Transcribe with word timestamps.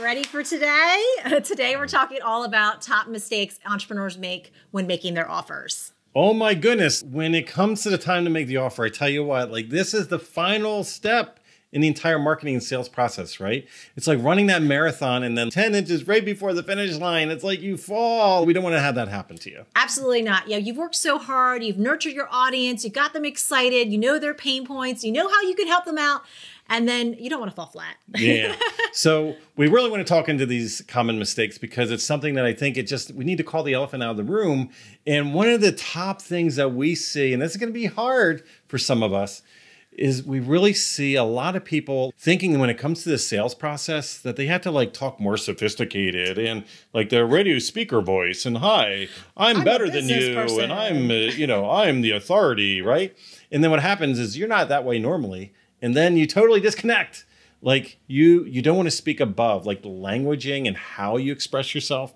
Ready 0.00 0.22
for 0.22 0.42
today? 0.42 1.04
today 1.44 1.76
we're 1.76 1.86
talking 1.86 2.22
all 2.22 2.44
about 2.44 2.80
top 2.80 3.08
mistakes 3.08 3.58
entrepreneurs 3.66 4.16
make 4.16 4.52
when 4.70 4.86
making 4.86 5.14
their 5.14 5.28
offers. 5.28 5.92
Oh 6.14 6.32
my 6.32 6.54
goodness. 6.54 7.02
When 7.02 7.34
it 7.34 7.46
comes 7.46 7.82
to 7.82 7.90
the 7.90 7.98
time 7.98 8.24
to 8.24 8.30
make 8.30 8.46
the 8.46 8.58
offer, 8.58 8.84
I 8.84 8.90
tell 8.90 9.08
you 9.08 9.24
what, 9.24 9.50
like 9.50 9.70
this 9.70 9.94
is 9.94 10.08
the 10.08 10.18
final 10.18 10.84
step 10.84 11.40
in 11.70 11.82
the 11.82 11.88
entire 11.88 12.18
marketing 12.18 12.54
and 12.54 12.62
sales 12.62 12.88
process, 12.88 13.40
right? 13.40 13.68
It's 13.94 14.06
like 14.06 14.22
running 14.22 14.46
that 14.46 14.62
marathon 14.62 15.22
and 15.22 15.36
then 15.36 15.50
10 15.50 15.74
inches 15.74 16.06
right 16.06 16.24
before 16.24 16.54
the 16.54 16.62
finish 16.62 16.96
line. 16.96 17.28
It's 17.28 17.44
like 17.44 17.60
you 17.60 17.76
fall. 17.76 18.46
We 18.46 18.54
don't 18.54 18.62
want 18.62 18.74
to 18.74 18.80
have 18.80 18.94
that 18.94 19.08
happen 19.08 19.36
to 19.38 19.50
you. 19.50 19.66
Absolutely 19.76 20.22
not. 20.22 20.48
Yeah, 20.48 20.56
you've 20.56 20.78
worked 20.78 20.94
so 20.94 21.18
hard, 21.18 21.62
you've 21.62 21.78
nurtured 21.78 22.14
your 22.14 22.28
audience, 22.30 22.84
you 22.84 22.90
got 22.90 23.12
them 23.12 23.26
excited, 23.26 23.92
you 23.92 23.98
know 23.98 24.18
their 24.18 24.32
pain 24.32 24.66
points, 24.66 25.04
you 25.04 25.12
know 25.12 25.28
how 25.28 25.42
you 25.42 25.54
can 25.54 25.66
help 25.66 25.84
them 25.84 25.98
out 25.98 26.22
and 26.68 26.88
then 26.88 27.14
you 27.14 27.30
don't 27.30 27.40
want 27.40 27.50
to 27.50 27.56
fall 27.56 27.66
flat. 27.66 27.96
yeah. 28.14 28.56
So 28.90 29.36
we 29.54 29.68
really 29.68 29.90
want 29.90 30.04
to 30.04 30.10
talk 30.12 30.28
into 30.28 30.46
these 30.46 30.80
common 30.88 31.18
mistakes 31.18 31.56
because 31.56 31.90
it's 31.92 32.02
something 32.02 32.34
that 32.34 32.44
I 32.44 32.52
think 32.52 32.76
it 32.76 32.84
just 32.84 33.12
we 33.12 33.24
need 33.24 33.36
to 33.36 33.44
call 33.44 33.62
the 33.62 33.74
elephant 33.74 34.02
out 34.02 34.12
of 34.12 34.16
the 34.16 34.24
room. 34.24 34.70
And 35.06 35.34
one 35.34 35.48
of 35.48 35.60
the 35.60 35.72
top 35.72 36.20
things 36.22 36.56
that 36.56 36.74
we 36.74 36.94
see, 36.94 37.32
and 37.32 37.40
this 37.40 37.52
is 37.52 37.58
going 37.58 37.68
to 37.68 37.78
be 37.78 37.86
hard 37.86 38.42
for 38.66 38.78
some 38.78 39.02
of 39.02 39.12
us, 39.12 39.42
is 39.92 40.24
we 40.24 40.40
really 40.40 40.72
see 40.72 41.16
a 41.16 41.24
lot 41.24 41.54
of 41.54 41.64
people 41.64 42.12
thinking 42.16 42.58
when 42.58 42.70
it 42.70 42.78
comes 42.78 43.02
to 43.02 43.08
the 43.10 43.18
sales 43.18 43.54
process 43.54 44.18
that 44.18 44.36
they 44.36 44.46
have 44.46 44.62
to 44.62 44.70
like 44.70 44.92
talk 44.92 45.20
more 45.20 45.36
sophisticated 45.36 46.38
and 46.38 46.64
like 46.94 47.10
their 47.10 47.26
radio 47.26 47.58
speaker 47.58 48.00
voice 48.00 48.46
and 48.46 48.58
hi 48.58 49.08
i'm, 49.36 49.58
I'm 49.58 49.64
better 49.64 49.90
than 49.90 50.08
you 50.08 50.34
person. 50.34 50.60
and 50.62 50.72
i'm 50.72 51.10
uh, 51.10 51.14
you 51.14 51.46
know 51.48 51.68
i'm 51.68 52.00
the 52.00 52.12
authority 52.12 52.80
right 52.80 53.16
and 53.50 53.62
then 53.62 53.72
what 53.72 53.80
happens 53.80 54.20
is 54.20 54.38
you're 54.38 54.48
not 54.48 54.68
that 54.68 54.84
way 54.84 55.00
normally 55.00 55.52
and 55.80 55.96
then 55.96 56.16
you 56.16 56.26
totally 56.26 56.60
disconnect. 56.60 57.24
Like 57.60 57.98
you 58.06 58.44
you 58.44 58.62
don't 58.62 58.76
want 58.76 58.86
to 58.86 58.92
speak 58.94 59.20
above 59.20 59.66
like 59.66 59.82
the 59.82 59.88
languaging 59.88 60.68
and 60.68 60.76
how 60.76 61.16
you 61.16 61.32
express 61.32 61.74
yourself 61.74 62.14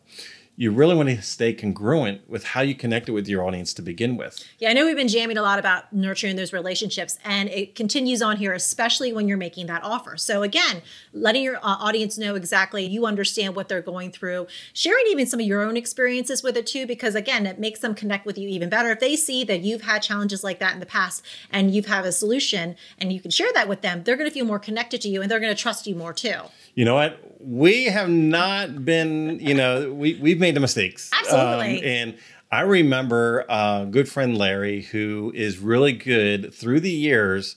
you 0.62 0.70
really 0.70 0.94
want 0.94 1.08
to 1.08 1.20
stay 1.20 1.52
congruent 1.52 2.20
with 2.30 2.44
how 2.44 2.60
you 2.60 2.72
connected 2.72 3.12
with 3.12 3.26
your 3.26 3.44
audience 3.44 3.74
to 3.74 3.82
begin 3.82 4.16
with. 4.16 4.44
Yeah, 4.60 4.70
I 4.70 4.74
know 4.74 4.86
we've 4.86 4.94
been 4.94 5.08
jamming 5.08 5.36
a 5.36 5.42
lot 5.42 5.58
about 5.58 5.92
nurturing 5.92 6.36
those 6.36 6.52
relationships, 6.52 7.18
and 7.24 7.48
it 7.48 7.74
continues 7.74 8.22
on 8.22 8.36
here, 8.36 8.52
especially 8.52 9.12
when 9.12 9.26
you're 9.26 9.36
making 9.36 9.66
that 9.66 9.82
offer. 9.82 10.16
So, 10.16 10.44
again, 10.44 10.82
letting 11.12 11.42
your 11.42 11.56
uh, 11.56 11.60
audience 11.64 12.16
know 12.16 12.36
exactly 12.36 12.86
you 12.86 13.06
understand 13.06 13.56
what 13.56 13.68
they're 13.68 13.82
going 13.82 14.12
through, 14.12 14.46
sharing 14.72 15.04
even 15.08 15.26
some 15.26 15.40
of 15.40 15.46
your 15.46 15.62
own 15.62 15.76
experiences 15.76 16.44
with 16.44 16.56
it 16.56 16.68
too, 16.68 16.86
because 16.86 17.16
again, 17.16 17.44
it 17.44 17.58
makes 17.58 17.80
them 17.80 17.92
connect 17.92 18.24
with 18.24 18.38
you 18.38 18.48
even 18.48 18.68
better. 18.68 18.92
If 18.92 19.00
they 19.00 19.16
see 19.16 19.42
that 19.42 19.62
you've 19.62 19.82
had 19.82 20.00
challenges 20.00 20.44
like 20.44 20.60
that 20.60 20.74
in 20.74 20.78
the 20.78 20.86
past 20.86 21.24
and 21.50 21.74
you've 21.74 21.86
had 21.86 22.06
a 22.06 22.12
solution 22.12 22.76
and 22.98 23.12
you 23.12 23.20
can 23.20 23.32
share 23.32 23.52
that 23.54 23.68
with 23.68 23.80
them, 23.80 24.04
they're 24.04 24.16
going 24.16 24.30
to 24.30 24.34
feel 24.34 24.46
more 24.46 24.60
connected 24.60 25.00
to 25.00 25.08
you 25.08 25.22
and 25.22 25.28
they're 25.28 25.40
going 25.40 25.52
to 25.52 25.60
trust 25.60 25.88
you 25.88 25.96
more 25.96 26.12
too. 26.12 26.36
You 26.76 26.84
know 26.84 26.94
what? 26.94 27.18
We 27.44 27.86
have 27.86 28.08
not 28.08 28.84
been, 28.84 29.40
you 29.40 29.54
know, 29.54 29.92
we, 29.92 30.18
we've 30.20 30.38
made 30.38 30.54
the 30.54 30.60
mistakes. 30.60 31.10
Absolutely. 31.12 31.78
Um, 31.78 31.84
and 31.84 32.18
I 32.52 32.60
remember 32.60 33.44
a 33.48 33.86
good 33.90 34.08
friend 34.08 34.36
Larry, 34.36 34.82
who 34.82 35.32
is 35.34 35.58
really 35.58 35.92
good 35.92 36.52
through 36.54 36.80
the 36.80 36.90
years 36.90 37.56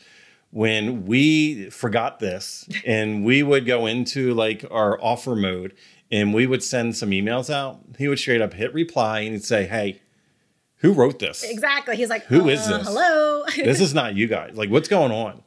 when 0.52 1.06
we 1.06 1.70
forgot 1.70 2.20
this 2.20 2.68
and 2.86 3.26
we 3.26 3.44
would 3.44 3.66
go 3.66 3.86
into 3.86 4.34
like 4.34 4.66
our 4.72 4.98
offer 5.04 5.36
mode 5.36 5.76
and 6.12 6.34
we 6.34 6.48
would 6.48 6.64
send 6.64 6.96
some 6.96 7.12
emails 7.12 7.54
out. 7.54 7.82
He 7.98 8.08
would 8.08 8.20
straight 8.20 8.42
up 8.42 8.54
hit 8.54 8.74
reply 8.74 9.20
and 9.22 9.34
he'd 9.34 9.44
say, 9.44 9.66
Hey, 9.66 10.02
who 10.78 10.94
wrote 10.94 11.20
this? 11.20 11.44
Exactly. 11.44 11.98
He's 11.98 12.10
like, 12.10 12.24
Who 12.26 12.44
uh, 12.44 12.54
is 12.54 12.68
this? 12.68 12.88
Hello. 12.88 13.44
this 13.56 13.82
is 13.82 13.94
not 13.94 14.16
you 14.16 14.28
guys. 14.28 14.56
Like, 14.56 14.70
what's 14.70 14.88
going 14.88 15.12
on? 15.12 15.44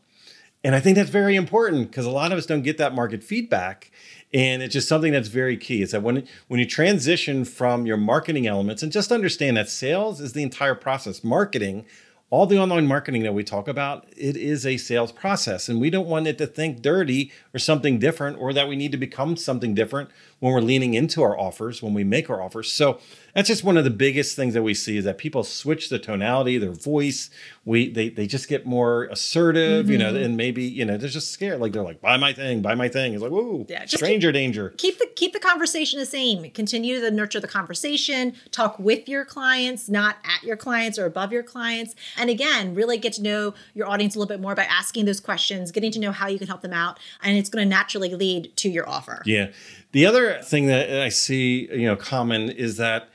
And 0.64 0.74
I 0.74 0.80
think 0.80 0.96
that's 0.96 1.10
very 1.10 1.36
important 1.36 1.90
because 1.90 2.04
a 2.04 2.10
lot 2.10 2.32
of 2.32 2.38
us 2.38 2.44
don't 2.44 2.62
get 2.62 2.78
that 2.78 2.94
market 2.94 3.22
feedback. 3.22 3.90
And 4.34 4.62
it's 4.62 4.74
just 4.74 4.88
something 4.88 5.12
that's 5.12 5.28
very 5.28 5.56
key. 5.56 5.82
Is 5.82 5.92
that 5.92 6.02
when 6.02 6.26
when 6.48 6.60
you 6.60 6.66
transition 6.66 7.44
from 7.44 7.86
your 7.86 7.96
marketing 7.96 8.46
elements 8.46 8.82
and 8.82 8.92
just 8.92 9.10
understand 9.10 9.56
that 9.56 9.70
sales 9.70 10.20
is 10.20 10.32
the 10.34 10.42
entire 10.42 10.74
process. 10.74 11.24
Marketing, 11.24 11.86
all 12.30 12.46
the 12.46 12.58
online 12.58 12.86
marketing 12.86 13.22
that 13.22 13.32
we 13.32 13.42
talk 13.42 13.68
about, 13.68 14.06
it 14.16 14.36
is 14.36 14.66
a 14.66 14.76
sales 14.76 15.12
process. 15.12 15.68
And 15.68 15.80
we 15.80 15.88
don't 15.88 16.06
want 16.06 16.26
it 16.26 16.36
to 16.38 16.46
think 16.46 16.82
dirty 16.82 17.32
or 17.54 17.58
something 17.58 17.98
different 17.98 18.38
or 18.38 18.52
that 18.52 18.68
we 18.68 18.76
need 18.76 18.92
to 18.92 18.98
become 18.98 19.36
something 19.36 19.74
different 19.74 20.10
when 20.40 20.52
we're 20.52 20.60
leaning 20.60 20.94
into 20.94 21.22
our 21.22 21.38
offers, 21.38 21.82
when 21.82 21.94
we 21.94 22.04
make 22.04 22.30
our 22.30 22.40
offers. 22.42 22.72
So 22.72 22.98
that's 23.34 23.48
just 23.48 23.62
one 23.62 23.76
of 23.76 23.84
the 23.84 23.90
biggest 23.90 24.36
things 24.36 24.54
that 24.54 24.62
we 24.62 24.74
see 24.74 24.96
is 24.96 25.04
that 25.04 25.18
people 25.18 25.44
switch 25.44 25.90
the 25.90 25.98
tonality, 25.98 26.58
their 26.58 26.72
voice. 26.72 27.30
We 27.64 27.90
they 27.90 28.08
they 28.08 28.26
just 28.26 28.48
get 28.48 28.66
more 28.66 29.04
assertive, 29.04 29.84
mm-hmm. 29.84 29.92
you 29.92 29.98
know, 29.98 30.12
mm-hmm. 30.12 30.24
and 30.24 30.36
maybe 30.36 30.64
you 30.64 30.84
know 30.84 30.96
they're 30.96 31.08
just 31.08 31.30
scared. 31.30 31.60
Like 31.60 31.72
they're 31.72 31.82
like, 31.82 32.00
buy 32.00 32.16
my 32.16 32.32
thing, 32.32 32.62
buy 32.62 32.74
my 32.74 32.88
thing. 32.88 33.14
It's 33.14 33.22
like, 33.22 33.30
whoa, 33.30 33.66
yeah, 33.68 33.84
stranger 33.86 34.28
keep, 34.28 34.34
danger. 34.34 34.74
Keep 34.76 34.98
the 34.98 35.06
keep 35.14 35.32
the 35.32 35.40
conversation 35.40 36.00
the 36.00 36.06
same. 36.06 36.50
Continue 36.50 37.00
to 37.00 37.10
nurture 37.10 37.40
the 37.40 37.48
conversation. 37.48 38.34
Talk 38.50 38.78
with 38.78 39.08
your 39.08 39.24
clients, 39.24 39.88
not 39.88 40.16
at 40.24 40.42
your 40.42 40.56
clients 40.56 40.98
or 40.98 41.06
above 41.06 41.32
your 41.32 41.42
clients. 41.42 41.94
And 42.16 42.30
again, 42.30 42.74
really 42.74 42.98
get 42.98 43.12
to 43.14 43.22
know 43.22 43.54
your 43.74 43.88
audience 43.88 44.16
a 44.16 44.18
little 44.18 44.28
bit 44.28 44.40
more 44.40 44.54
by 44.54 44.64
asking 44.64 45.04
those 45.04 45.20
questions, 45.20 45.70
getting 45.70 45.92
to 45.92 46.00
know 46.00 46.12
how 46.12 46.28
you 46.28 46.38
can 46.38 46.48
help 46.48 46.62
them 46.62 46.72
out, 46.72 46.98
and 47.22 47.36
it's 47.36 47.50
going 47.50 47.64
to 47.64 47.68
naturally 47.68 48.14
lead 48.14 48.56
to 48.56 48.68
your 48.68 48.88
offer. 48.88 49.22
Yeah. 49.26 49.48
The 49.92 50.04
other 50.34 50.42
thing 50.42 50.66
that 50.66 50.90
I 51.02 51.08
see, 51.08 51.68
you 51.72 51.86
know, 51.86 51.96
common 51.96 52.50
is 52.50 52.76
that 52.76 53.08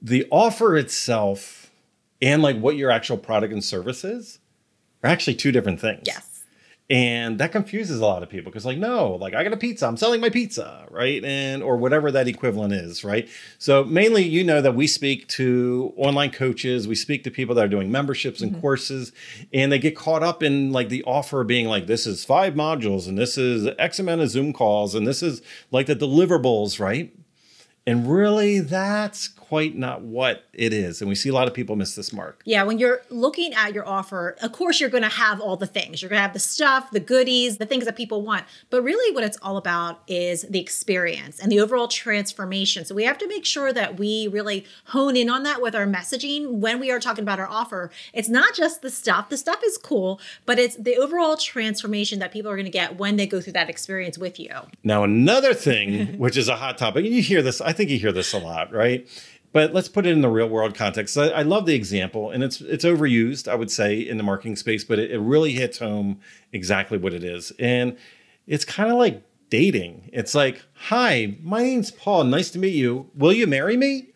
the 0.00 0.26
offer 0.30 0.76
itself 0.76 1.70
and 2.22 2.42
like 2.42 2.58
what 2.58 2.76
your 2.76 2.90
actual 2.90 3.16
product 3.16 3.52
and 3.52 3.62
service 3.62 4.04
is 4.04 4.38
are 5.02 5.10
actually 5.10 5.34
two 5.34 5.52
different 5.52 5.80
things. 5.80 6.02
Yes. 6.04 6.29
And 6.90 7.38
that 7.38 7.52
confuses 7.52 8.00
a 8.00 8.04
lot 8.04 8.24
of 8.24 8.28
people 8.28 8.50
because, 8.50 8.66
like, 8.66 8.76
no, 8.76 9.14
like 9.14 9.32
I 9.32 9.44
got 9.44 9.52
a 9.52 9.56
pizza, 9.56 9.86
I'm 9.86 9.96
selling 9.96 10.20
my 10.20 10.28
pizza, 10.28 10.86
right? 10.90 11.24
And 11.24 11.62
or 11.62 11.76
whatever 11.76 12.10
that 12.10 12.26
equivalent 12.26 12.72
is, 12.72 13.04
right? 13.04 13.28
So 13.58 13.84
mainly, 13.84 14.24
you 14.24 14.42
know 14.42 14.60
that 14.60 14.74
we 14.74 14.88
speak 14.88 15.28
to 15.28 15.92
online 15.96 16.32
coaches, 16.32 16.88
we 16.88 16.96
speak 16.96 17.22
to 17.24 17.30
people 17.30 17.54
that 17.54 17.64
are 17.64 17.68
doing 17.68 17.92
memberships 17.92 18.40
and 18.40 18.50
mm-hmm. 18.50 18.60
courses, 18.60 19.12
and 19.52 19.70
they 19.70 19.78
get 19.78 19.94
caught 19.94 20.24
up 20.24 20.42
in 20.42 20.72
like 20.72 20.88
the 20.88 21.04
offer 21.04 21.44
being 21.44 21.68
like, 21.68 21.86
this 21.86 22.08
is 22.08 22.24
five 22.24 22.54
modules, 22.54 23.06
and 23.06 23.16
this 23.16 23.38
is 23.38 23.68
X 23.78 24.00
amount 24.00 24.22
of 24.22 24.28
Zoom 24.28 24.52
calls, 24.52 24.96
and 24.96 25.06
this 25.06 25.22
is 25.22 25.42
like 25.70 25.86
the 25.86 25.94
deliverables, 25.94 26.80
right? 26.80 27.14
And 27.86 28.10
really, 28.10 28.60
that's 28.60 29.28
quite 29.28 29.76
not 29.76 30.02
what 30.02 30.44
it 30.52 30.72
is. 30.72 31.00
And 31.00 31.08
we 31.08 31.16
see 31.16 31.28
a 31.28 31.32
lot 31.32 31.48
of 31.48 31.54
people 31.54 31.74
miss 31.74 31.96
this 31.96 32.12
mark. 32.12 32.40
Yeah, 32.44 32.62
when 32.62 32.78
you're 32.78 33.02
looking 33.10 33.52
at 33.52 33.74
your 33.74 33.84
offer, 33.84 34.36
of 34.42 34.52
course, 34.52 34.80
you're 34.80 34.90
going 34.90 35.02
to 35.02 35.08
have 35.08 35.40
all 35.40 35.56
the 35.56 35.66
things. 35.66 36.00
You're 36.00 36.08
going 36.08 36.18
to 36.18 36.22
have 36.22 36.32
the 36.32 36.38
stuff, 36.38 36.92
the 36.92 37.00
goodies, 37.00 37.56
the 37.56 37.66
things 37.66 37.84
that 37.86 37.96
people 37.96 38.22
want. 38.22 38.44
But 38.70 38.82
really, 38.82 39.12
what 39.12 39.24
it's 39.24 39.38
all 39.42 39.56
about 39.56 40.02
is 40.06 40.42
the 40.42 40.60
experience 40.60 41.40
and 41.40 41.50
the 41.50 41.58
overall 41.58 41.88
transformation. 41.88 42.84
So 42.84 42.94
we 42.94 43.02
have 43.02 43.18
to 43.18 43.26
make 43.26 43.44
sure 43.44 43.72
that 43.72 43.98
we 43.98 44.28
really 44.28 44.66
hone 44.84 45.16
in 45.16 45.28
on 45.28 45.42
that 45.42 45.60
with 45.60 45.74
our 45.74 45.86
messaging 45.86 46.60
when 46.60 46.78
we 46.78 46.92
are 46.92 47.00
talking 47.00 47.24
about 47.24 47.40
our 47.40 47.48
offer. 47.48 47.90
It's 48.12 48.28
not 48.28 48.54
just 48.54 48.82
the 48.82 48.90
stuff, 48.90 49.30
the 49.30 49.36
stuff 49.36 49.62
is 49.64 49.76
cool, 49.78 50.20
but 50.46 50.60
it's 50.60 50.76
the 50.76 50.96
overall 50.96 51.36
transformation 51.36 52.20
that 52.20 52.30
people 52.30 52.52
are 52.52 52.56
going 52.56 52.66
to 52.66 52.70
get 52.70 52.98
when 52.98 53.16
they 53.16 53.26
go 53.26 53.40
through 53.40 53.54
that 53.54 53.68
experience 53.68 54.16
with 54.16 54.38
you. 54.38 54.50
Now, 54.84 55.02
another 55.02 55.54
thing, 55.54 56.18
which 56.18 56.36
is 56.36 56.48
a 56.48 56.54
hot 56.54 56.78
topic, 56.78 57.04
and 57.04 57.12
you 57.12 57.22
hear 57.22 57.42
this, 57.42 57.60
I 57.70 57.72
think 57.72 57.90
you 57.90 57.98
hear 57.98 58.12
this 58.12 58.32
a 58.32 58.38
lot, 58.38 58.72
right? 58.72 59.08
But 59.52 59.72
let's 59.72 59.88
put 59.88 60.06
it 60.06 60.10
in 60.10 60.20
the 60.20 60.28
real 60.28 60.48
world 60.48 60.74
context. 60.74 61.16
I, 61.16 61.28
I, 61.28 61.42
love 61.42 61.66
the 61.66 61.74
example, 61.74 62.30
and 62.30 62.42
it's 62.42 62.60
it's 62.60 62.84
overused, 62.84 63.48
I 63.48 63.54
would 63.54 63.70
say, 63.70 63.98
in 63.98 64.16
the 64.16 64.22
marketing 64.22 64.56
space, 64.56 64.84
but 64.84 64.98
it, 64.98 65.10
it 65.10 65.18
really 65.18 65.52
hits 65.52 65.78
home 65.78 66.20
exactly 66.52 66.98
what 66.98 67.14
it 67.14 67.24
is. 67.24 67.52
And 67.58 67.96
it's 68.46 68.64
kind 68.64 68.90
of 68.90 68.98
like 68.98 69.22
dating. 69.50 70.10
It's 70.12 70.34
like, 70.34 70.62
hi, 70.74 71.36
my 71.42 71.62
name's 71.62 71.90
Paul. 71.90 72.24
Nice 72.24 72.50
to 72.50 72.58
meet 72.58 72.74
you. 72.74 73.10
Will 73.14 73.32
you 73.32 73.46
marry 73.46 73.76
me? 73.76 74.08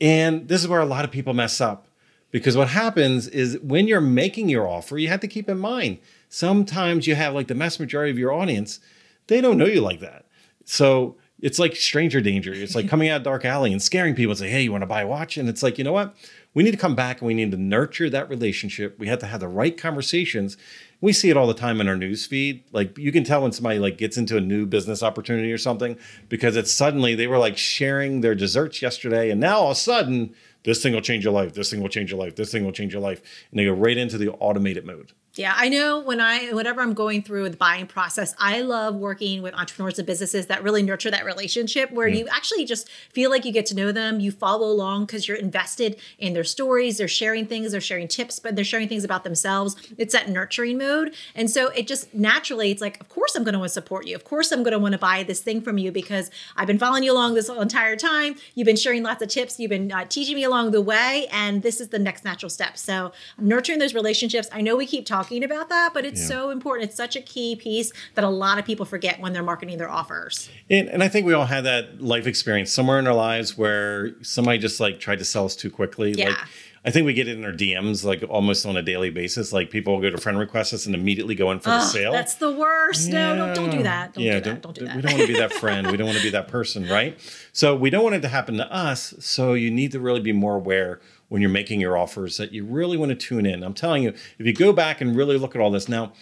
And 0.00 0.48
this 0.48 0.62
is 0.62 0.68
where 0.68 0.80
a 0.80 0.86
lot 0.86 1.04
of 1.04 1.10
people 1.10 1.34
mess 1.34 1.60
up. 1.60 1.88
Because 2.30 2.56
what 2.56 2.68
happens 2.68 3.26
is 3.26 3.58
when 3.60 3.88
you're 3.88 4.02
making 4.02 4.50
your 4.50 4.68
offer, 4.68 4.98
you 4.98 5.08
have 5.08 5.20
to 5.20 5.28
keep 5.28 5.48
in 5.48 5.58
mind 5.58 5.98
sometimes 6.28 7.06
you 7.06 7.14
have 7.14 7.34
like 7.34 7.48
the 7.48 7.54
mass 7.54 7.80
majority 7.80 8.10
of 8.10 8.18
your 8.18 8.32
audience, 8.32 8.80
they 9.26 9.40
don't 9.40 9.58
know 9.58 9.66
you 9.66 9.80
like 9.80 10.00
that. 10.00 10.26
So 10.64 11.16
it's 11.40 11.58
like 11.58 11.76
stranger 11.76 12.20
danger. 12.20 12.52
It's 12.52 12.74
like 12.74 12.88
coming 12.88 13.08
out 13.08 13.18
of 13.18 13.22
dark 13.22 13.44
alley 13.44 13.72
and 13.72 13.80
scaring 13.80 14.14
people 14.14 14.32
and 14.32 14.38
say, 14.38 14.48
hey, 14.48 14.62
you 14.62 14.72
want 14.72 14.82
to 14.82 14.86
buy 14.86 15.02
a 15.02 15.06
watch? 15.06 15.36
And 15.36 15.48
it's 15.48 15.62
like, 15.62 15.78
you 15.78 15.84
know 15.84 15.92
what? 15.92 16.16
We 16.54 16.64
need 16.64 16.72
to 16.72 16.76
come 16.76 16.96
back 16.96 17.20
and 17.20 17.28
we 17.28 17.34
need 17.34 17.52
to 17.52 17.56
nurture 17.56 18.10
that 18.10 18.28
relationship. 18.28 18.98
We 18.98 19.06
have 19.06 19.20
to 19.20 19.26
have 19.26 19.40
the 19.40 19.48
right 19.48 19.76
conversations. 19.76 20.56
We 21.00 21.12
see 21.12 21.30
it 21.30 21.36
all 21.36 21.46
the 21.46 21.54
time 21.54 21.80
in 21.80 21.86
our 21.86 21.96
news 21.96 22.26
feed. 22.26 22.64
Like 22.72 22.98
you 22.98 23.12
can 23.12 23.22
tell 23.22 23.42
when 23.42 23.52
somebody 23.52 23.78
like 23.78 23.98
gets 23.98 24.16
into 24.16 24.36
a 24.36 24.40
new 24.40 24.66
business 24.66 25.02
opportunity 25.02 25.52
or 25.52 25.58
something 25.58 25.96
because 26.28 26.56
it's 26.56 26.72
suddenly 26.72 27.14
they 27.14 27.28
were 27.28 27.38
like 27.38 27.56
sharing 27.56 28.20
their 28.20 28.34
desserts 28.34 28.82
yesterday 28.82 29.30
and 29.30 29.40
now 29.40 29.58
all 29.58 29.70
of 29.70 29.76
a 29.76 29.80
sudden 29.80 30.34
this 30.64 30.82
thing 30.82 30.92
will 30.92 31.00
change 31.00 31.22
your 31.22 31.32
life. 31.32 31.54
This 31.54 31.70
thing 31.70 31.80
will 31.80 31.88
change 31.88 32.10
your 32.10 32.18
life. 32.18 32.34
This 32.34 32.50
thing 32.50 32.64
will 32.64 32.72
change 32.72 32.92
your 32.92 33.02
life. 33.02 33.22
And 33.52 33.60
they 33.60 33.64
go 33.64 33.72
right 33.72 33.96
into 33.96 34.18
the 34.18 34.30
automated 34.32 34.84
mode. 34.84 35.12
Yeah, 35.38 35.54
I 35.56 35.68
know 35.68 36.00
when 36.00 36.20
I, 36.20 36.52
whenever 36.52 36.80
I'm 36.80 36.94
going 36.94 37.22
through 37.22 37.48
the 37.50 37.56
buying 37.56 37.86
process, 37.86 38.34
I 38.40 38.60
love 38.60 38.96
working 38.96 39.40
with 39.40 39.54
entrepreneurs 39.54 39.96
and 39.96 40.04
businesses 40.04 40.46
that 40.46 40.64
really 40.64 40.82
nurture 40.82 41.12
that 41.12 41.24
relationship 41.24 41.92
where 41.92 42.08
mm. 42.08 42.18
you 42.18 42.28
actually 42.28 42.64
just 42.64 42.90
feel 42.90 43.30
like 43.30 43.44
you 43.44 43.52
get 43.52 43.64
to 43.66 43.76
know 43.76 43.92
them. 43.92 44.18
You 44.18 44.32
follow 44.32 44.66
along 44.66 45.06
because 45.06 45.28
you're 45.28 45.36
invested 45.36 46.00
in 46.18 46.32
their 46.32 46.42
stories. 46.42 46.98
They're 46.98 47.06
sharing 47.06 47.46
things, 47.46 47.70
they're 47.70 47.80
sharing 47.80 48.08
tips, 48.08 48.40
but 48.40 48.56
they're 48.56 48.64
sharing 48.64 48.88
things 48.88 49.04
about 49.04 49.22
themselves. 49.22 49.76
It's 49.96 50.12
that 50.12 50.28
nurturing 50.28 50.76
mode. 50.76 51.14
And 51.36 51.48
so 51.48 51.68
it 51.68 51.86
just 51.86 52.12
naturally, 52.12 52.72
it's 52.72 52.82
like, 52.82 53.00
of 53.00 53.08
course, 53.08 53.36
I'm 53.36 53.44
going 53.44 53.52
to 53.52 53.60
want 53.60 53.68
to 53.68 53.74
support 53.74 54.08
you. 54.08 54.16
Of 54.16 54.24
course, 54.24 54.50
I'm 54.50 54.64
going 54.64 54.72
to 54.72 54.78
want 54.80 54.94
to 54.94 54.98
buy 54.98 55.22
this 55.22 55.40
thing 55.40 55.60
from 55.60 55.78
you 55.78 55.92
because 55.92 56.32
I've 56.56 56.66
been 56.66 56.80
following 56.80 57.04
you 57.04 57.12
along 57.12 57.34
this 57.34 57.48
entire 57.48 57.94
time. 57.94 58.34
You've 58.56 58.66
been 58.66 58.74
sharing 58.74 59.04
lots 59.04 59.22
of 59.22 59.28
tips, 59.28 59.60
you've 59.60 59.70
been 59.70 59.92
uh, 59.92 60.04
teaching 60.06 60.34
me 60.34 60.42
along 60.42 60.72
the 60.72 60.82
way. 60.82 61.28
And 61.30 61.62
this 61.62 61.80
is 61.80 61.90
the 61.90 62.00
next 62.00 62.24
natural 62.24 62.50
step. 62.50 62.76
So 62.76 63.12
nurturing 63.38 63.78
those 63.78 63.94
relationships, 63.94 64.48
I 64.50 64.62
know 64.62 64.74
we 64.74 64.84
keep 64.84 65.06
talking 65.06 65.27
talking 65.28 65.44
about 65.44 65.68
that, 65.68 65.92
but 65.94 66.04
it's 66.04 66.20
yeah. 66.20 66.28
so 66.28 66.50
important. 66.50 66.88
It's 66.88 66.96
such 66.96 67.16
a 67.16 67.20
key 67.20 67.56
piece 67.56 67.92
that 68.14 68.24
a 68.24 68.28
lot 68.28 68.58
of 68.58 68.64
people 68.64 68.86
forget 68.86 69.20
when 69.20 69.32
they're 69.32 69.42
marketing 69.42 69.78
their 69.78 69.90
offers. 69.90 70.48
And, 70.70 70.88
and 70.88 71.02
I 71.02 71.08
think 71.08 71.26
we 71.26 71.34
all 71.34 71.46
had 71.46 71.64
that 71.64 72.00
life 72.00 72.26
experience 72.26 72.72
somewhere 72.72 72.98
in 72.98 73.06
our 73.06 73.14
lives 73.14 73.56
where 73.56 74.12
somebody 74.22 74.58
just 74.58 74.80
like 74.80 75.00
tried 75.00 75.18
to 75.18 75.24
sell 75.24 75.44
us 75.44 75.54
too 75.54 75.70
quickly. 75.70 76.12
Yeah. 76.12 76.28
Like, 76.28 76.38
I 76.84 76.90
think 76.90 77.06
we 77.06 77.12
get 77.12 77.28
it 77.28 77.36
in 77.36 77.44
our 77.44 77.52
DMs 77.52 78.04
like 78.04 78.22
almost 78.28 78.64
on 78.64 78.76
a 78.76 78.82
daily 78.82 79.10
basis. 79.10 79.52
Like 79.52 79.70
people 79.70 79.94
will 79.94 80.02
go 80.02 80.10
to 80.10 80.18
friend 80.18 80.38
request 80.38 80.72
us 80.72 80.86
and 80.86 80.94
immediately 80.94 81.34
go 81.34 81.50
in 81.50 81.60
for 81.60 81.70
the 81.70 81.80
sale. 81.80 82.12
That's 82.12 82.36
the 82.36 82.50
worst. 82.50 83.08
Yeah. 83.08 83.34
No, 83.34 83.46
don't, 83.46 83.54
don't 83.54 83.70
do 83.70 83.82
that. 83.82 84.14
Don't 84.14 84.24
yeah, 84.24 84.34
do 84.34 84.40
that. 84.40 84.62
Don't, 84.62 84.62
don't 84.62 84.78
do 84.78 84.84
that. 84.86 84.96
We 84.96 85.02
don't 85.02 85.12
want 85.12 85.26
to 85.26 85.32
be 85.32 85.38
that 85.38 85.52
friend. 85.60 85.90
we 85.90 85.96
don't 85.96 86.06
want 86.06 86.18
to 86.18 86.24
be 86.24 86.30
that 86.30 86.48
person, 86.48 86.88
right? 86.88 87.18
So 87.52 87.74
we 87.74 87.90
don't 87.90 88.04
want 88.04 88.14
it 88.14 88.22
to 88.22 88.28
happen 88.28 88.56
to 88.56 88.72
us. 88.72 89.14
So 89.18 89.54
you 89.54 89.70
need 89.70 89.92
to 89.92 90.00
really 90.00 90.20
be 90.20 90.32
more 90.32 90.56
aware 90.56 91.00
when 91.28 91.42
you're 91.42 91.50
making 91.50 91.80
your 91.80 91.96
offers 91.96 92.36
that 92.38 92.52
you 92.52 92.64
really 92.64 92.96
want 92.96 93.10
to 93.10 93.16
tune 93.16 93.44
in. 93.44 93.62
I'm 93.62 93.74
telling 93.74 94.02
you, 94.02 94.10
if 94.38 94.46
you 94.46 94.52
go 94.52 94.72
back 94.72 95.00
and 95.00 95.16
really 95.16 95.36
look 95.36 95.54
at 95.54 95.60
all 95.60 95.70
this 95.70 95.88
now, 95.88 96.12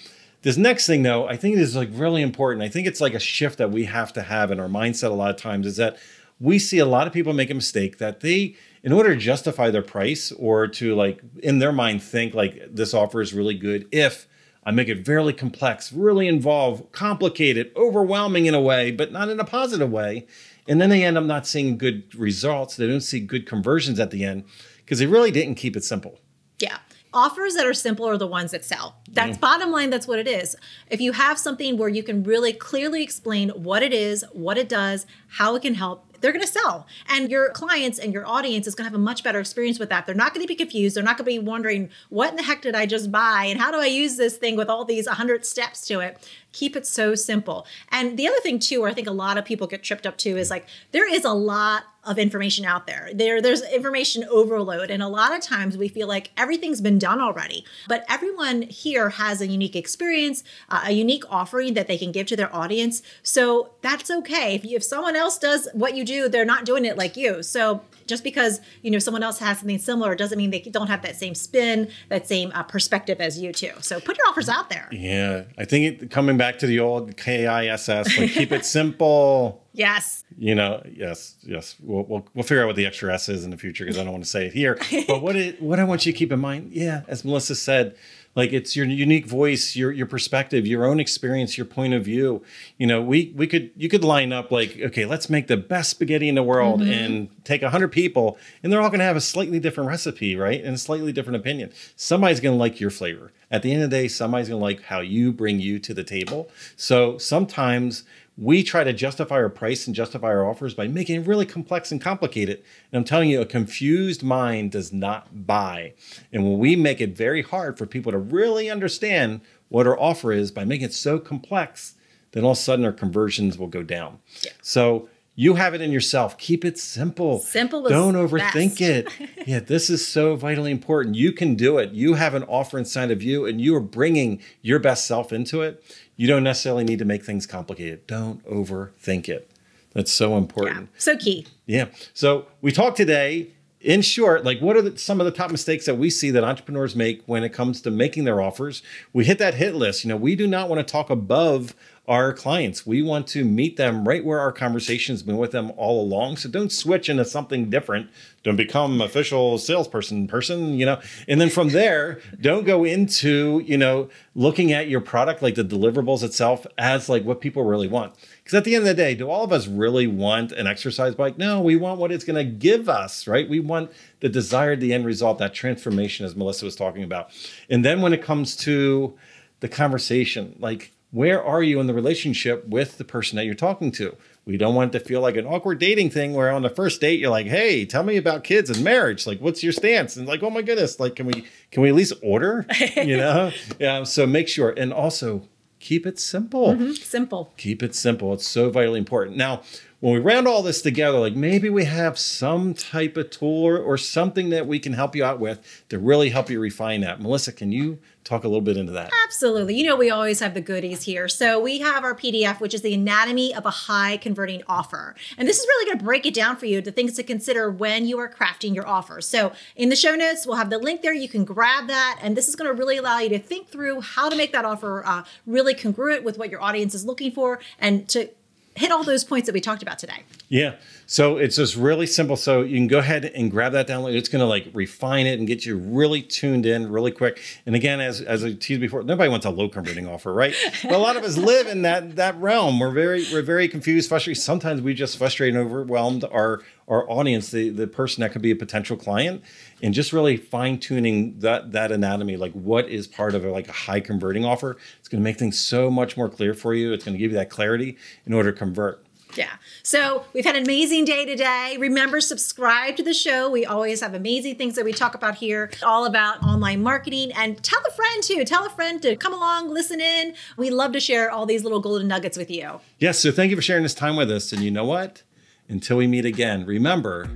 this 0.42 0.56
next 0.56 0.86
thing 0.86 1.02
though, 1.02 1.28
I 1.28 1.36
think 1.36 1.56
it 1.56 1.60
is 1.60 1.76
like 1.76 1.88
really 1.92 2.22
important. 2.22 2.62
I 2.62 2.68
think 2.68 2.86
it's 2.86 3.00
like 3.00 3.14
a 3.14 3.20
shift 3.20 3.58
that 3.58 3.70
we 3.70 3.84
have 3.84 4.12
to 4.14 4.22
have 4.22 4.50
in 4.50 4.60
our 4.60 4.68
mindset 4.68 5.10
a 5.10 5.14
lot 5.14 5.30
of 5.30 5.36
times 5.36 5.66
is 5.66 5.76
that 5.76 5.96
we 6.38 6.58
see 6.58 6.78
a 6.78 6.86
lot 6.86 7.06
of 7.06 7.12
people 7.12 7.32
make 7.32 7.50
a 7.50 7.54
mistake 7.54 7.98
that 7.98 8.20
they 8.20 8.56
in 8.86 8.92
order 8.92 9.12
to 9.12 9.20
justify 9.20 9.68
their 9.68 9.82
price 9.82 10.30
or 10.30 10.68
to 10.68 10.94
like 10.94 11.20
in 11.42 11.58
their 11.58 11.72
mind 11.72 12.00
think 12.00 12.34
like 12.34 12.62
this 12.70 12.94
offer 12.94 13.20
is 13.20 13.34
really 13.34 13.54
good 13.54 13.88
if 13.90 14.28
I 14.64 14.70
make 14.70 14.88
it 14.88 15.04
fairly 15.04 15.32
complex, 15.32 15.92
really 15.92 16.28
involved, 16.28 16.92
complicated, 16.92 17.72
overwhelming 17.76 18.46
in 18.46 18.54
a 18.54 18.60
way, 18.60 18.92
but 18.92 19.12
not 19.12 19.28
in 19.28 19.38
a 19.38 19.44
positive 19.44 19.90
way. 19.90 20.26
And 20.68 20.80
then 20.80 20.90
they 20.90 21.04
end 21.04 21.18
up 21.18 21.24
not 21.24 21.46
seeing 21.46 21.78
good 21.78 22.12
results. 22.16 22.76
They 22.76 22.86
don't 22.86 23.00
see 23.00 23.20
good 23.20 23.46
conversions 23.46 24.00
at 24.00 24.10
the 24.10 24.24
end 24.24 24.44
because 24.78 25.00
they 25.00 25.06
really 25.06 25.30
didn't 25.30 25.56
keep 25.56 25.76
it 25.76 25.84
simple. 25.84 26.20
Yeah. 26.58 26.78
Offers 27.12 27.54
that 27.54 27.66
are 27.66 27.74
simple 27.74 28.06
are 28.06 28.18
the 28.18 28.26
ones 28.26 28.50
that 28.50 28.64
sell. 28.64 28.96
That's 29.10 29.36
mm. 29.36 29.40
bottom 29.40 29.70
line, 29.70 29.90
that's 29.90 30.06
what 30.06 30.18
it 30.18 30.28
is. 30.28 30.54
If 30.90 31.00
you 31.00 31.12
have 31.12 31.38
something 31.38 31.76
where 31.76 31.88
you 31.88 32.02
can 32.02 32.22
really 32.24 32.52
clearly 32.52 33.02
explain 33.02 33.50
what 33.50 33.82
it 33.82 33.92
is, 33.92 34.24
what 34.32 34.58
it 34.58 34.68
does, 34.68 35.06
how 35.28 35.54
it 35.56 35.62
can 35.62 35.74
help, 35.74 36.05
they're 36.20 36.32
going 36.32 36.44
to 36.44 36.50
sell. 36.50 36.86
And 37.08 37.30
your 37.30 37.50
clients 37.50 37.98
and 37.98 38.12
your 38.12 38.26
audience 38.26 38.66
is 38.66 38.74
going 38.74 38.84
to 38.84 38.90
have 38.90 38.98
a 38.98 39.02
much 39.02 39.22
better 39.22 39.40
experience 39.40 39.78
with 39.78 39.88
that. 39.90 40.06
They're 40.06 40.14
not 40.14 40.34
going 40.34 40.44
to 40.44 40.48
be 40.48 40.54
confused. 40.54 40.96
They're 40.96 41.04
not 41.04 41.18
going 41.18 41.24
to 41.26 41.40
be 41.40 41.46
wondering, 41.46 41.90
what 42.08 42.30
in 42.30 42.36
the 42.36 42.42
heck 42.42 42.62
did 42.62 42.74
I 42.74 42.86
just 42.86 43.10
buy? 43.10 43.46
And 43.48 43.60
how 43.60 43.70
do 43.70 43.78
I 43.78 43.86
use 43.86 44.16
this 44.16 44.36
thing 44.36 44.56
with 44.56 44.68
all 44.68 44.84
these 44.84 45.06
100 45.06 45.44
steps 45.44 45.86
to 45.88 46.00
it? 46.00 46.28
Keep 46.56 46.74
it 46.74 46.86
so 46.86 47.14
simple. 47.14 47.66
And 47.92 48.16
the 48.16 48.26
other 48.26 48.40
thing, 48.40 48.58
too, 48.58 48.80
where 48.80 48.88
I 48.88 48.94
think 48.94 49.06
a 49.06 49.12
lot 49.12 49.36
of 49.36 49.44
people 49.44 49.66
get 49.66 49.82
tripped 49.82 50.06
up 50.06 50.16
too, 50.16 50.38
is 50.38 50.48
like, 50.48 50.66
there 50.90 51.06
is 51.06 51.22
a 51.22 51.34
lot 51.34 51.84
of 52.02 52.18
information 52.18 52.64
out 52.64 52.86
there. 52.86 53.10
There, 53.12 53.42
there's 53.42 53.62
information 53.62 54.24
overload, 54.30 54.90
and 54.90 55.02
a 55.02 55.08
lot 55.08 55.34
of 55.34 55.42
times 55.42 55.76
we 55.76 55.88
feel 55.88 56.08
like 56.08 56.30
everything's 56.34 56.80
been 56.80 56.98
done 56.98 57.20
already. 57.20 57.66
But 57.88 58.06
everyone 58.08 58.62
here 58.62 59.10
has 59.10 59.42
a 59.42 59.46
unique 59.46 59.76
experience, 59.76 60.44
uh, 60.70 60.84
a 60.86 60.92
unique 60.92 61.24
offering 61.28 61.74
that 61.74 61.88
they 61.88 61.98
can 61.98 62.12
give 62.12 62.26
to 62.28 62.36
their 62.36 62.54
audience. 62.54 63.02
So 63.22 63.72
that's 63.82 64.10
okay. 64.10 64.54
If, 64.54 64.64
you, 64.64 64.76
if 64.76 64.84
someone 64.84 65.14
else 65.14 65.36
does 65.36 65.68
what 65.74 65.94
you 65.94 66.04
do, 66.04 66.28
they're 66.30 66.46
not 66.46 66.64
doing 66.64 66.86
it 66.86 66.96
like 66.96 67.18
you. 67.18 67.42
So 67.42 67.82
just 68.06 68.22
because 68.22 68.60
you 68.82 68.90
know 68.92 69.00
someone 69.00 69.24
else 69.24 69.40
has 69.40 69.58
something 69.58 69.78
similar 69.78 70.14
doesn't 70.14 70.38
mean 70.38 70.50
they 70.50 70.60
don't 70.60 70.86
have 70.86 71.02
that 71.02 71.16
same 71.16 71.34
spin, 71.34 71.90
that 72.08 72.28
same 72.28 72.52
uh, 72.54 72.62
perspective 72.62 73.20
as 73.20 73.40
you 73.40 73.52
too. 73.52 73.72
So 73.80 73.98
put 73.98 74.16
your 74.16 74.28
offers 74.28 74.48
out 74.48 74.70
there. 74.70 74.88
Yeah, 74.92 75.42
I 75.58 75.64
think 75.64 76.02
it, 76.02 76.10
coming 76.12 76.36
back 76.36 76.45
to 76.52 76.66
the 76.66 76.80
old 76.80 77.16
KISS, 77.16 77.88
like 78.18 78.30
keep 78.30 78.52
it 78.52 78.64
simple. 78.64 79.65
Yes. 79.76 80.24
You 80.38 80.54
know, 80.54 80.82
yes, 80.90 81.36
yes. 81.42 81.76
We'll, 81.82 82.04
we'll, 82.04 82.26
we'll 82.34 82.44
figure 82.44 82.62
out 82.62 82.66
what 82.66 82.76
the 82.76 82.86
extra 82.86 83.12
S 83.12 83.28
is 83.28 83.44
in 83.44 83.50
the 83.50 83.58
future 83.58 83.84
because 83.84 83.98
I 83.98 84.04
don't 84.04 84.12
want 84.12 84.24
to 84.24 84.30
say 84.30 84.46
it 84.46 84.52
here. 84.52 84.78
But 85.06 85.22
what 85.22 85.36
it, 85.36 85.60
what 85.62 85.78
I 85.78 85.84
want 85.84 86.06
you 86.06 86.12
to 86.12 86.18
keep 86.18 86.32
in 86.32 86.40
mind, 86.40 86.72
yeah, 86.72 87.02
as 87.06 87.24
Melissa 87.24 87.54
said, 87.54 87.94
like 88.36 88.52
it's 88.52 88.76
your 88.76 88.86
unique 88.86 89.26
voice 89.26 89.74
your 89.74 89.90
your 89.90 90.06
perspective 90.06 90.66
your 90.66 90.84
own 90.84 91.00
experience 91.00 91.58
your 91.58 91.64
point 91.64 91.94
of 91.94 92.04
view 92.04 92.44
you 92.78 92.86
know 92.86 93.02
we 93.02 93.32
we 93.34 93.46
could 93.46 93.70
you 93.76 93.88
could 93.88 94.04
line 94.04 94.32
up 94.32 94.52
like 94.52 94.78
okay 94.80 95.04
let's 95.04 95.28
make 95.28 95.48
the 95.48 95.56
best 95.56 95.90
spaghetti 95.90 96.28
in 96.28 96.36
the 96.36 96.42
world 96.42 96.80
mm-hmm. 96.80 96.92
and 96.92 97.44
take 97.44 97.62
100 97.62 97.88
people 97.88 98.38
and 98.62 98.72
they're 98.72 98.80
all 98.80 98.90
going 98.90 99.00
to 99.00 99.04
have 99.04 99.16
a 99.16 99.20
slightly 99.20 99.58
different 99.58 99.88
recipe 99.88 100.36
right 100.36 100.62
and 100.62 100.74
a 100.74 100.78
slightly 100.78 101.12
different 101.12 101.36
opinion 101.36 101.72
somebody's 101.96 102.38
going 102.38 102.54
to 102.54 102.58
like 102.58 102.78
your 102.78 102.90
flavor 102.90 103.32
at 103.50 103.62
the 103.62 103.72
end 103.72 103.82
of 103.82 103.90
the 103.90 103.96
day 103.96 104.06
somebody's 104.06 104.48
going 104.48 104.60
to 104.60 104.64
like 104.64 104.82
how 104.82 105.00
you 105.00 105.32
bring 105.32 105.58
you 105.58 105.78
to 105.78 105.92
the 105.94 106.04
table 106.04 106.48
so 106.76 107.18
sometimes 107.18 108.04
we 108.38 108.62
try 108.62 108.84
to 108.84 108.92
justify 108.92 109.36
our 109.36 109.48
price 109.48 109.86
and 109.86 109.96
justify 109.96 110.28
our 110.28 110.48
offers 110.48 110.74
by 110.74 110.86
making 110.86 111.22
it 111.22 111.26
really 111.26 111.46
complex 111.46 111.90
and 111.90 112.00
complicated. 112.00 112.62
And 112.92 112.98
I'm 112.98 113.04
telling 113.04 113.30
you, 113.30 113.40
a 113.40 113.46
confused 113.46 114.22
mind 114.22 114.72
does 114.72 114.92
not 114.92 115.46
buy. 115.46 115.94
And 116.32 116.44
when 116.44 116.58
we 116.58 116.76
make 116.76 117.00
it 117.00 117.16
very 117.16 117.42
hard 117.42 117.78
for 117.78 117.86
people 117.86 118.12
to 118.12 118.18
really 118.18 118.68
understand 118.70 119.40
what 119.68 119.86
our 119.86 119.98
offer 119.98 120.32
is 120.32 120.50
by 120.50 120.64
making 120.64 120.86
it 120.86 120.92
so 120.92 121.18
complex, 121.18 121.94
then 122.32 122.44
all 122.44 122.52
of 122.52 122.58
a 122.58 122.60
sudden 122.60 122.84
our 122.84 122.92
conversions 122.92 123.56
will 123.56 123.68
go 123.68 123.82
down. 123.82 124.18
Yeah. 124.42 124.52
So 124.60 125.08
you 125.36 125.54
have 125.54 125.74
it 125.74 125.80
in 125.80 125.92
yourself. 125.92 126.36
Keep 126.38 126.64
it 126.64 126.78
simple. 126.78 127.38
Simple. 127.38 127.88
Don't 127.88 128.14
overthink 128.14 128.80
it. 128.80 129.08
yeah, 129.46 129.60
this 129.60 129.88
is 129.88 130.06
so 130.06 130.34
vitally 130.34 130.72
important. 130.72 131.14
You 131.14 131.30
can 131.30 131.54
do 131.54 131.78
it. 131.78 131.92
You 131.92 132.14
have 132.14 132.34
an 132.34 132.42
offer 132.44 132.78
inside 132.78 133.12
of 133.12 133.22
you, 133.22 133.46
and 133.46 133.60
you 133.60 133.76
are 133.76 133.80
bringing 133.80 134.40
your 134.62 134.78
best 134.78 135.06
self 135.06 135.32
into 135.32 135.62
it 135.62 135.84
you 136.16 136.26
don't 136.26 136.42
necessarily 136.42 136.84
need 136.84 136.98
to 136.98 137.04
make 137.04 137.24
things 137.24 137.46
complicated. 137.46 138.06
Don't 138.06 138.44
overthink 138.46 139.28
it. 139.28 139.50
That's 139.92 140.12
so 140.12 140.36
important. 140.36 140.88
Yeah, 140.92 140.98
so 140.98 141.16
key. 141.16 141.46
Yeah. 141.66 141.86
So 142.12 142.46
we 142.60 142.72
talked 142.72 142.96
today, 142.96 143.52
in 143.80 144.02
short, 144.02 144.44
like 144.44 144.60
what 144.60 144.76
are 144.76 144.82
the, 144.82 144.98
some 144.98 145.20
of 145.20 145.26
the 145.26 145.30
top 145.30 145.50
mistakes 145.50 145.86
that 145.86 145.96
we 145.96 146.10
see 146.10 146.30
that 146.30 146.44
entrepreneurs 146.44 146.96
make 146.96 147.22
when 147.26 147.44
it 147.44 147.50
comes 147.50 147.80
to 147.82 147.90
making 147.90 148.24
their 148.24 148.40
offers? 148.40 148.82
We 149.12 149.24
hit 149.24 149.38
that 149.38 149.54
hit 149.54 149.74
list. 149.74 150.04
You 150.04 150.08
know, 150.08 150.16
we 150.16 150.36
do 150.36 150.46
not 150.46 150.68
want 150.68 150.86
to 150.86 150.90
talk 150.90 151.08
above 151.08 151.74
our 152.08 152.32
clients. 152.32 152.86
We 152.86 153.02
want 153.02 153.26
to 153.28 153.44
meet 153.44 153.76
them 153.76 154.06
right 154.06 154.24
where 154.24 154.38
our 154.38 154.52
conversation's 154.52 155.22
been 155.22 155.36
with 155.36 155.50
them 155.50 155.72
all 155.76 156.00
along. 156.00 156.36
So 156.36 156.48
don't 156.48 156.70
switch 156.70 157.08
into 157.08 157.24
something 157.24 157.68
different. 157.68 158.08
Don't 158.44 158.56
become 158.56 159.00
official 159.00 159.58
salesperson 159.58 160.28
person, 160.28 160.74
you 160.74 160.86
know. 160.86 161.00
And 161.26 161.40
then 161.40 161.50
from 161.50 161.70
there, 161.70 162.20
don't 162.40 162.64
go 162.64 162.84
into, 162.84 163.60
you 163.64 163.76
know, 163.76 164.08
looking 164.36 164.72
at 164.72 164.88
your 164.88 165.00
product 165.00 165.42
like 165.42 165.56
the 165.56 165.64
deliverables 165.64 166.22
itself 166.22 166.64
as 166.78 167.08
like 167.08 167.24
what 167.24 167.40
people 167.40 167.64
really 167.64 167.88
want. 167.88 168.14
Because 168.38 168.54
at 168.54 168.62
the 168.64 168.76
end 168.76 168.82
of 168.82 168.88
the 168.88 168.94
day, 168.94 169.16
do 169.16 169.28
all 169.28 169.42
of 169.42 169.52
us 169.52 169.66
really 169.66 170.06
want 170.06 170.52
an 170.52 170.68
exercise 170.68 171.16
bike? 171.16 171.36
No, 171.38 171.60
we 171.60 171.74
want 171.74 171.98
what 171.98 172.12
it's 172.12 172.24
going 172.24 172.36
to 172.36 172.44
give 172.44 172.88
us, 172.88 173.26
right? 173.26 173.48
We 173.48 173.58
want 173.58 173.90
the 174.20 174.28
desired, 174.28 174.80
the 174.80 174.94
end 174.94 175.06
result, 175.06 175.38
that 175.38 175.52
transformation, 175.52 176.24
as 176.24 176.36
Melissa 176.36 176.64
was 176.64 176.76
talking 176.76 177.02
about. 177.02 177.30
And 177.68 177.84
then 177.84 178.00
when 178.00 178.12
it 178.12 178.22
comes 178.22 178.54
to 178.58 179.18
the 179.58 179.68
conversation, 179.68 180.54
like 180.60 180.92
where 181.16 181.42
are 181.42 181.62
you 181.62 181.80
in 181.80 181.86
the 181.86 181.94
relationship 181.94 182.68
with 182.68 182.98
the 182.98 183.04
person 183.04 183.36
that 183.36 183.46
you're 183.46 183.54
talking 183.54 183.90
to? 183.90 184.14
We 184.44 184.58
don't 184.58 184.74
want 184.74 184.94
it 184.94 184.98
to 184.98 185.02
feel 185.02 185.22
like 185.22 185.36
an 185.36 185.46
awkward 185.46 185.78
dating 185.78 186.10
thing 186.10 186.34
where 186.34 186.50
on 186.50 186.60
the 186.60 186.68
first 186.68 187.00
date 187.00 187.18
you're 187.18 187.30
like, 187.30 187.46
"Hey, 187.46 187.86
tell 187.86 188.02
me 188.02 188.18
about 188.18 188.44
kids 188.44 188.68
and 188.68 188.84
marriage. 188.84 189.26
Like, 189.26 189.40
what's 189.40 189.62
your 189.62 189.72
stance?" 189.72 190.18
And 190.18 190.28
like, 190.28 190.42
"Oh 190.42 190.50
my 190.50 190.60
goodness, 190.60 191.00
like, 191.00 191.16
can 191.16 191.24
we 191.24 191.46
can 191.70 191.82
we 191.82 191.88
at 191.88 191.94
least 191.94 192.12
order?" 192.22 192.66
You 192.96 193.16
know? 193.16 193.50
yeah. 193.78 194.04
So 194.04 194.26
make 194.26 194.46
sure, 194.46 194.74
and 194.76 194.92
also 194.92 195.48
keep 195.80 196.06
it 196.06 196.18
simple. 196.18 196.74
Mm-hmm. 196.74 196.92
Simple. 196.92 197.50
Keep 197.56 197.82
it 197.82 197.94
simple. 197.94 198.34
It's 198.34 198.46
so 198.46 198.68
vitally 198.68 198.98
important. 198.98 199.38
Now, 199.38 199.62
when 200.00 200.12
we 200.12 200.20
round 200.20 200.46
all 200.46 200.62
this 200.62 200.82
together, 200.82 201.18
like 201.18 201.34
maybe 201.34 201.70
we 201.70 201.84
have 201.84 202.18
some 202.18 202.74
type 202.74 203.16
of 203.16 203.30
tool 203.30 203.64
or, 203.66 203.96
something 203.96 204.50
that 204.50 204.66
we 204.66 204.78
can 204.78 204.92
help 204.92 205.16
you 205.16 205.24
out 205.24 205.40
with 205.40 205.84
to 205.88 205.98
really 205.98 206.28
help 206.28 206.50
you 206.50 206.60
refine 206.60 207.00
that. 207.00 207.18
Melissa, 207.20 207.50
can 207.50 207.72
you 207.72 207.98
talk 208.24 208.44
a 208.44 208.46
little 208.46 208.60
bit 208.60 208.76
into 208.76 208.92
that? 208.92 209.10
Absolutely. 209.24 209.74
You 209.74 209.84
know, 209.84 209.96
we 209.96 210.10
always 210.10 210.40
have 210.40 210.52
the 210.52 210.60
goodies 210.60 211.04
here. 211.04 211.28
So 211.28 211.58
we 211.58 211.78
have 211.78 212.04
our 212.04 212.14
PDF, 212.14 212.60
which 212.60 212.74
is 212.74 212.82
the 212.82 212.92
anatomy 212.92 213.54
of 213.54 213.64
a 213.64 213.70
high 213.70 214.18
converting 214.18 214.62
offer. 214.68 215.16
And 215.38 215.48
this 215.48 215.58
is 215.58 215.66
really 215.66 215.86
going 215.86 215.98
to 215.98 216.04
break 216.04 216.26
it 216.26 216.34
down 216.34 216.56
for 216.56 216.66
you 216.66 216.82
the 216.82 216.92
things 216.92 217.14
to 217.14 217.22
consider 217.22 217.70
when 217.70 218.06
you 218.06 218.18
are 218.18 218.28
crafting 218.28 218.74
your 218.74 218.86
offer. 218.86 219.22
So 219.22 219.52
in 219.76 219.88
the 219.88 219.96
show 219.96 220.14
notes, 220.14 220.46
we'll 220.46 220.56
have 220.56 220.70
the 220.70 220.78
link 220.78 221.00
there. 221.00 221.14
You 221.14 221.28
can 221.28 221.44
grab 221.44 221.86
that. 221.88 222.18
And 222.20 222.36
this 222.36 222.48
is 222.48 222.54
going 222.54 222.70
to 222.70 222.78
really 222.78 222.98
allow 222.98 223.18
you 223.18 223.30
to 223.30 223.38
think 223.38 223.68
through 223.68 224.02
how 224.02 224.28
to 224.28 224.36
make 224.36 224.52
that 224.52 224.66
offer 224.66 225.04
uh, 225.06 225.24
really 225.46 225.74
congruent 225.74 226.22
with 226.22 226.36
what 226.36 226.50
your 226.50 226.60
audience 226.60 226.94
is 226.94 227.06
looking 227.06 227.30
for 227.30 227.60
and 227.78 228.06
to 228.10 228.28
hit 228.76 228.92
all 228.92 229.02
those 229.02 229.24
points 229.24 229.46
that 229.46 229.52
we 229.52 229.60
talked 229.60 229.82
about 229.82 229.98
today. 229.98 230.22
Yeah. 230.48 230.76
So 231.06 231.36
it's 231.36 231.56
just 231.56 231.76
really 231.76 232.06
simple. 232.06 232.36
So 232.36 232.62
you 232.62 232.76
can 232.76 232.88
go 232.88 232.98
ahead 232.98 233.24
and 233.24 233.50
grab 233.50 233.72
that 233.72 233.86
download. 233.86 234.14
It's 234.14 234.28
going 234.28 234.40
to 234.40 234.46
like 234.46 234.68
refine 234.74 235.26
it 235.26 235.38
and 235.38 235.46
get 235.46 235.64
you 235.64 235.76
really 235.76 236.20
tuned 236.20 236.66
in 236.66 236.90
really 236.90 237.12
quick. 237.12 237.40
And 237.64 237.74
again, 237.74 238.00
as, 238.00 238.20
as 238.20 238.44
I 238.44 238.52
teased 238.52 238.80
before, 238.80 239.02
nobody 239.02 239.28
wants 239.28 239.46
a 239.46 239.50
low 239.50 239.68
converting 239.68 240.06
offer, 240.06 240.32
right? 240.32 240.54
But 240.82 240.92
a 240.92 240.98
lot 240.98 241.16
of 241.16 241.24
us 241.24 241.36
live 241.36 241.66
in 241.66 241.82
that 241.82 242.16
that 242.16 242.38
realm. 242.40 242.78
We're 242.78 242.90
very 242.90 243.24
we're 243.32 243.42
very 243.42 243.68
confused, 243.68 244.08
frustrated. 244.08 244.42
Sometimes 244.42 244.82
we 244.82 244.94
just 244.94 245.16
frustrated 245.16 245.56
and 245.56 245.64
overwhelmed 245.64 246.24
our 246.24 246.62
our 246.88 247.08
audience, 247.10 247.50
the 247.50 247.70
the 247.70 247.86
person 247.86 248.20
that 248.20 248.32
could 248.32 248.42
be 248.42 248.50
a 248.50 248.56
potential 248.56 248.96
client, 248.96 249.42
and 249.82 249.92
just 249.92 250.12
really 250.12 250.36
fine 250.36 250.78
tuning 250.78 251.38
that 251.40 251.72
that 251.72 251.92
anatomy, 251.92 252.36
like 252.36 252.52
what 252.52 252.88
is 252.88 253.06
part 253.06 253.34
of 253.34 253.44
a, 253.44 253.50
like 253.50 253.68
a 253.68 253.72
high 253.72 254.00
converting 254.00 254.44
offer. 254.44 254.76
It's 254.98 255.08
going 255.08 255.20
to 255.20 255.24
make 255.24 255.38
things 255.38 255.58
so 255.58 255.90
much 255.90 256.16
more 256.16 256.28
clear 256.28 256.54
for 256.54 256.74
you. 256.74 256.92
It's 256.92 257.04
going 257.04 257.14
to 257.14 257.18
give 257.18 257.32
you 257.32 257.38
that 257.38 257.50
clarity 257.50 257.96
in 258.24 258.32
order 258.32 258.52
to 258.52 258.58
convert. 258.58 259.02
Yeah. 259.34 259.50
So 259.82 260.24
we've 260.32 260.44
had 260.44 260.56
an 260.56 260.62
amazing 260.62 261.04
day 261.04 261.26
today. 261.26 261.76
Remember, 261.78 262.20
subscribe 262.20 262.96
to 262.96 263.02
the 263.02 263.12
show. 263.12 263.50
We 263.50 263.66
always 263.66 264.00
have 264.00 264.14
amazing 264.14 264.56
things 264.56 264.76
that 264.76 264.84
we 264.84 264.92
talk 264.92 265.14
about 265.14 265.34
here, 265.34 265.70
all 265.82 266.06
about 266.06 266.42
online 266.42 266.82
marketing. 266.82 267.32
And 267.32 267.62
tell 267.62 267.80
a 267.86 267.90
friend 267.90 268.22
too. 268.22 268.44
Tell 268.44 268.64
a 268.64 268.70
friend 268.70 269.02
to 269.02 269.16
come 269.16 269.34
along, 269.34 269.68
listen 269.68 270.00
in. 270.00 270.34
We 270.56 270.70
love 270.70 270.92
to 270.92 271.00
share 271.00 271.30
all 271.30 271.44
these 271.44 271.64
little 271.64 271.80
golden 271.80 272.08
nuggets 272.08 272.38
with 272.38 272.50
you. 272.50 272.80
Yes. 272.98 273.18
So 273.18 273.30
thank 273.30 273.50
you 273.50 273.56
for 273.56 273.62
sharing 273.62 273.82
this 273.82 273.94
time 273.94 274.16
with 274.16 274.30
us. 274.30 274.52
And 274.52 274.62
you 274.62 274.70
know 274.70 274.84
what? 274.84 275.22
Until 275.68 275.96
we 275.96 276.06
meet 276.06 276.24
again, 276.24 276.64
remember 276.64 277.28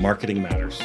marketing 0.00 0.42
matters. 0.42 0.80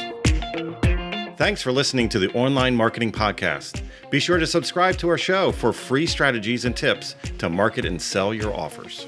Thanks 1.38 1.62
for 1.62 1.72
listening 1.72 2.08
to 2.10 2.18
the 2.18 2.30
Online 2.34 2.76
Marketing 2.76 3.10
Podcast. 3.10 3.82
Be 4.10 4.20
sure 4.20 4.38
to 4.38 4.46
subscribe 4.46 4.96
to 4.98 5.08
our 5.08 5.18
show 5.18 5.50
for 5.52 5.72
free 5.72 6.06
strategies 6.06 6.66
and 6.66 6.76
tips 6.76 7.16
to 7.38 7.48
market 7.48 7.84
and 7.84 8.00
sell 8.00 8.34
your 8.34 8.54
offers. 8.54 9.06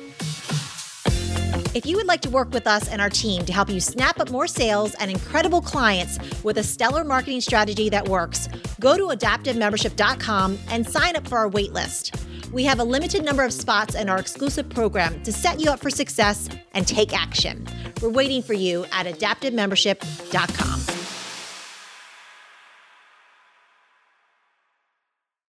If 1.74 1.84
you 1.84 1.96
would 1.96 2.06
like 2.06 2.20
to 2.22 2.30
work 2.30 2.52
with 2.52 2.66
us 2.66 2.88
and 2.88 3.00
our 3.00 3.10
team 3.10 3.44
to 3.44 3.52
help 3.52 3.68
you 3.68 3.80
snap 3.80 4.18
up 4.20 4.30
more 4.30 4.46
sales 4.46 4.94
and 4.94 5.10
incredible 5.10 5.60
clients 5.60 6.18
with 6.42 6.56
a 6.58 6.62
stellar 6.62 7.04
marketing 7.04 7.40
strategy 7.40 7.88
that 7.90 8.08
works, 8.08 8.48
go 8.80 8.96
to 8.96 9.08
adaptivemembership.com 9.08 10.58
and 10.70 10.88
sign 10.88 11.16
up 11.16 11.26
for 11.28 11.36
our 11.36 11.50
waitlist. 11.50 12.18
We 12.54 12.64
have 12.64 12.78
a 12.78 12.84
limited 12.84 13.24
number 13.24 13.42
of 13.42 13.52
spots 13.52 13.96
in 13.96 14.08
our 14.08 14.16
exclusive 14.16 14.68
program 14.68 15.20
to 15.24 15.32
set 15.32 15.60
you 15.60 15.70
up 15.70 15.80
for 15.80 15.90
success 15.90 16.48
and 16.72 16.86
take 16.86 17.12
action. 17.12 17.66
We're 18.00 18.10
waiting 18.10 18.42
for 18.42 18.54
you 18.54 18.84
at 18.92 19.06
adaptivemembership.com. 19.06 21.03